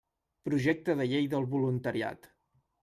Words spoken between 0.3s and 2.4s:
Projecte de llei del voluntariat.